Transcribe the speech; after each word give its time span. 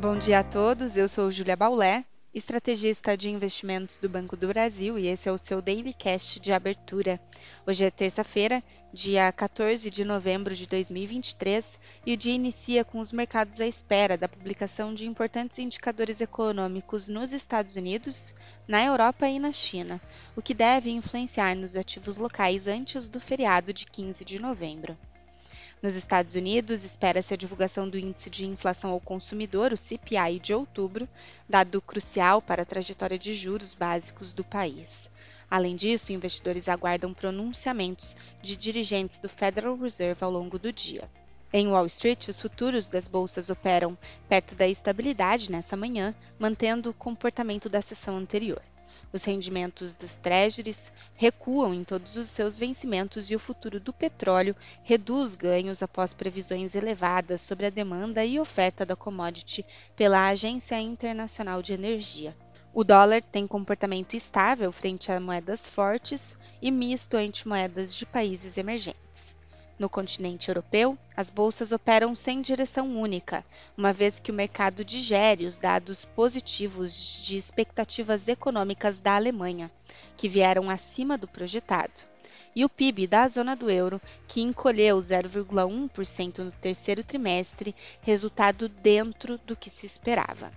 Bom 0.00 0.16
dia 0.16 0.38
a 0.38 0.42
todos, 0.42 0.96
eu 0.96 1.06
sou 1.06 1.30
Julia 1.30 1.54
Baulé, 1.54 2.06
estrategista 2.32 3.14
de 3.18 3.28
investimentos 3.28 3.98
do 3.98 4.08
Banco 4.08 4.34
do 4.34 4.48
Brasil 4.48 4.98
e 4.98 5.06
esse 5.06 5.28
é 5.28 5.32
o 5.32 5.36
seu 5.36 5.60
Daily 5.60 5.92
Cash 5.92 6.38
de 6.40 6.54
abertura. 6.54 7.20
Hoje 7.66 7.84
é 7.84 7.90
terça-feira, 7.90 8.64
dia 8.94 9.30
14 9.30 9.90
de 9.90 10.02
novembro 10.02 10.54
de 10.54 10.66
2023 10.66 11.78
e 12.06 12.14
o 12.14 12.16
dia 12.16 12.32
inicia 12.32 12.82
com 12.82 12.98
os 12.98 13.12
mercados 13.12 13.60
à 13.60 13.66
espera 13.66 14.16
da 14.16 14.26
publicação 14.26 14.94
de 14.94 15.06
importantes 15.06 15.58
indicadores 15.58 16.22
econômicos 16.22 17.06
nos 17.06 17.34
Estados 17.34 17.76
Unidos, 17.76 18.34
na 18.66 18.82
Europa 18.82 19.28
e 19.28 19.38
na 19.38 19.52
China, 19.52 20.00
o 20.34 20.40
que 20.40 20.54
deve 20.54 20.88
influenciar 20.90 21.54
nos 21.54 21.76
ativos 21.76 22.16
locais 22.16 22.66
antes 22.66 23.06
do 23.06 23.20
feriado 23.20 23.70
de 23.70 23.84
15 23.84 24.24
de 24.24 24.38
novembro. 24.38 24.96
Nos 25.82 25.94
Estados 25.94 26.34
Unidos, 26.34 26.84
espera-se 26.84 27.32
a 27.32 27.36
divulgação 27.38 27.88
do 27.88 27.96
Índice 27.96 28.28
de 28.28 28.44
Inflação 28.44 28.90
ao 28.90 29.00
Consumidor, 29.00 29.72
o 29.72 29.78
CPI, 29.78 30.38
de 30.38 30.52
outubro, 30.52 31.08
dado 31.48 31.80
crucial 31.80 32.42
para 32.42 32.60
a 32.62 32.66
trajetória 32.66 33.18
de 33.18 33.32
juros 33.32 33.72
básicos 33.72 34.34
do 34.34 34.44
país. 34.44 35.10
Além 35.50 35.74
disso, 35.74 36.12
investidores 36.12 36.68
aguardam 36.68 37.14
pronunciamentos 37.14 38.14
de 38.42 38.58
dirigentes 38.58 39.18
do 39.18 39.28
Federal 39.28 39.74
Reserve 39.74 40.22
ao 40.22 40.30
longo 40.30 40.58
do 40.58 40.70
dia. 40.70 41.10
Em 41.50 41.68
Wall 41.68 41.86
Street, 41.86 42.28
os 42.28 42.38
futuros 42.38 42.86
das 42.86 43.08
bolsas 43.08 43.48
operam 43.48 43.96
perto 44.28 44.54
da 44.54 44.68
estabilidade 44.68 45.50
nessa 45.50 45.78
manhã, 45.78 46.14
mantendo 46.38 46.90
o 46.90 46.94
comportamento 46.94 47.70
da 47.70 47.80
sessão 47.80 48.18
anterior. 48.18 48.62
Os 49.12 49.24
rendimentos 49.24 49.92
dos 49.94 50.16
treasuries 50.16 50.92
recuam 51.14 51.74
em 51.74 51.82
todos 51.82 52.16
os 52.16 52.28
seus 52.28 52.58
vencimentos 52.58 53.28
e 53.28 53.34
o 53.34 53.40
futuro 53.40 53.80
do 53.80 53.92
petróleo 53.92 54.54
reduz 54.84 55.34
ganhos 55.34 55.82
após 55.82 56.14
previsões 56.14 56.76
elevadas 56.76 57.40
sobre 57.40 57.66
a 57.66 57.70
demanda 57.70 58.24
e 58.24 58.38
oferta 58.38 58.86
da 58.86 58.94
commodity 58.94 59.64
pela 59.96 60.28
Agência 60.28 60.80
Internacional 60.80 61.60
de 61.60 61.72
Energia. 61.72 62.36
O 62.72 62.84
dólar 62.84 63.20
tem 63.20 63.48
comportamento 63.48 64.14
estável 64.14 64.70
frente 64.70 65.10
a 65.10 65.18
moedas 65.18 65.68
fortes 65.68 66.36
e 66.62 66.70
misto 66.70 67.16
ante 67.16 67.48
moedas 67.48 67.92
de 67.96 68.06
países 68.06 68.56
emergentes. 68.56 69.34
No 69.80 69.88
continente 69.88 70.50
europeu, 70.50 70.98
as 71.16 71.30
bolsas 71.30 71.72
operam 71.72 72.14
sem 72.14 72.42
direção 72.42 73.00
única, 73.00 73.42
uma 73.74 73.94
vez 73.94 74.18
que 74.18 74.30
o 74.30 74.34
mercado 74.34 74.84
digere 74.84 75.46
os 75.46 75.56
dados 75.56 76.04
positivos 76.04 77.22
de 77.24 77.38
expectativas 77.38 78.28
econômicas 78.28 79.00
da 79.00 79.16
Alemanha, 79.16 79.72
que 80.18 80.28
vieram 80.28 80.68
acima 80.68 81.16
do 81.16 81.26
projetado, 81.26 81.98
e 82.54 82.62
o 82.62 82.68
PIB 82.68 83.06
da 83.06 83.26
zona 83.26 83.56
do 83.56 83.70
euro, 83.70 83.98
que 84.28 84.42
encolheu 84.42 84.98
0,1% 84.98 86.38
no 86.40 86.52
terceiro 86.52 87.02
trimestre, 87.02 87.74
resultado 88.02 88.68
dentro 88.68 89.38
do 89.46 89.56
que 89.56 89.70
se 89.70 89.86
esperava. 89.86 90.52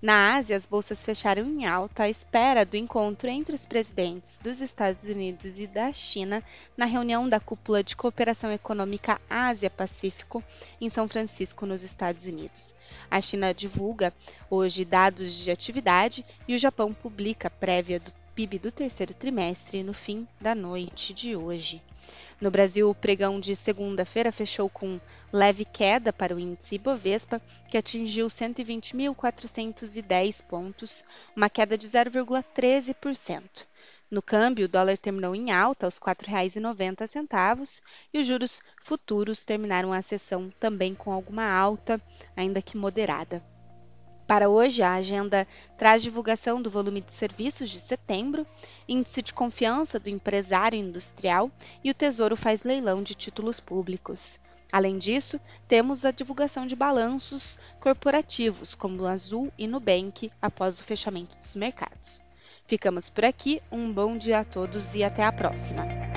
Na 0.00 0.36
Ásia, 0.36 0.56
as 0.56 0.64
bolsas 0.64 1.02
fecharam 1.02 1.44
em 1.44 1.66
alta 1.66 2.04
à 2.04 2.08
espera 2.08 2.64
do 2.64 2.76
encontro 2.76 3.28
entre 3.28 3.52
os 3.52 3.66
presidentes 3.66 4.38
dos 4.38 4.60
Estados 4.60 5.06
Unidos 5.06 5.58
e 5.58 5.66
da 5.66 5.92
China 5.92 6.40
na 6.76 6.84
reunião 6.84 7.28
da 7.28 7.40
Cúpula 7.40 7.82
de 7.82 7.96
Cooperação 7.96 8.52
Econômica 8.52 9.20
Ásia-Pacífico 9.28 10.40
em 10.80 10.88
São 10.88 11.08
Francisco, 11.08 11.66
nos 11.66 11.82
Estados 11.82 12.26
Unidos. 12.26 12.76
A 13.10 13.20
China 13.20 13.52
divulga 13.52 14.14
hoje 14.48 14.84
dados 14.84 15.32
de 15.32 15.50
atividade 15.50 16.24
e 16.46 16.54
o 16.54 16.58
Japão 16.58 16.94
publica 16.94 17.50
prévia 17.50 17.98
do 17.98 18.12
PIB 18.38 18.58
do 18.60 18.70
terceiro 18.70 19.12
trimestre 19.12 19.82
no 19.82 19.92
fim 19.92 20.24
da 20.40 20.54
noite 20.54 21.12
de 21.12 21.34
hoje. 21.34 21.82
No 22.40 22.52
Brasil, 22.52 22.88
o 22.88 22.94
pregão 22.94 23.40
de 23.40 23.56
segunda-feira 23.56 24.30
fechou 24.30 24.70
com 24.70 25.00
leve 25.32 25.64
queda 25.64 26.12
para 26.12 26.36
o 26.36 26.38
índice 26.38 26.76
Ibovespa, 26.76 27.42
que 27.68 27.76
atingiu 27.76 28.28
120.410 28.28 30.40
pontos, 30.44 31.02
uma 31.34 31.50
queda 31.50 31.76
de 31.76 31.88
0,13%. 31.88 33.66
No 34.08 34.22
câmbio, 34.22 34.66
o 34.66 34.68
dólar 34.68 34.96
terminou 34.98 35.34
em 35.34 35.50
alta 35.50 35.86
aos 35.86 35.96
R$ 35.96 36.14
4,90 36.14 37.80
e 38.14 38.20
os 38.20 38.26
juros 38.28 38.60
futuros 38.80 39.44
terminaram 39.44 39.92
a 39.92 40.00
sessão 40.00 40.48
também 40.60 40.94
com 40.94 41.10
alguma 41.10 41.44
alta, 41.44 42.00
ainda 42.36 42.62
que 42.62 42.76
moderada. 42.76 43.42
Para 44.28 44.50
hoje, 44.50 44.82
a 44.82 44.92
agenda 44.92 45.48
traz 45.78 46.02
divulgação 46.02 46.60
do 46.60 46.68
volume 46.68 47.00
de 47.00 47.10
serviços 47.10 47.70
de 47.70 47.80
setembro, 47.80 48.46
índice 48.86 49.22
de 49.22 49.32
confiança 49.32 49.98
do 49.98 50.10
empresário 50.10 50.78
industrial 50.78 51.50
e 51.82 51.90
o 51.90 51.94
Tesouro 51.94 52.36
faz 52.36 52.62
leilão 52.62 53.02
de 53.02 53.14
títulos 53.14 53.58
públicos. 53.58 54.38
Além 54.70 54.98
disso, 54.98 55.40
temos 55.66 56.04
a 56.04 56.10
divulgação 56.10 56.66
de 56.66 56.76
balanços 56.76 57.56
corporativos, 57.80 58.74
como 58.74 59.06
Azul 59.06 59.50
e 59.56 59.66
Nubank, 59.66 60.30
após 60.42 60.78
o 60.78 60.84
fechamento 60.84 61.34
dos 61.38 61.56
mercados. 61.56 62.20
Ficamos 62.66 63.08
por 63.08 63.24
aqui, 63.24 63.62
um 63.72 63.90
bom 63.90 64.18
dia 64.18 64.40
a 64.40 64.44
todos 64.44 64.94
e 64.94 65.02
até 65.02 65.24
a 65.24 65.32
próxima! 65.32 66.07